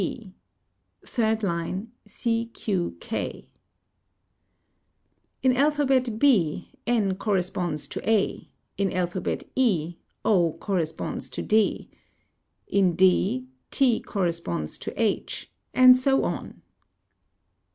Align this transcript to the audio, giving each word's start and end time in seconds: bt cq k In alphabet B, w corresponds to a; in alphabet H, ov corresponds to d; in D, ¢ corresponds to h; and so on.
bt 0.01 0.33
cq 2.07 2.99
k 2.99 3.47
In 5.43 5.55
alphabet 5.55 6.17
B, 6.17 6.71
w 6.87 7.13
corresponds 7.13 7.87
to 7.87 8.09
a; 8.09 8.49
in 8.79 8.91
alphabet 8.91 9.43
H, 9.55 9.97
ov 10.25 10.59
corresponds 10.59 11.29
to 11.29 11.43
d; 11.43 11.91
in 12.65 12.95
D, 12.95 13.47
¢ 13.71 14.03
corresponds 14.05 14.79
to 14.79 14.91
h; 14.99 15.51
and 15.71 15.95
so 15.99 16.23
on. 16.23 16.63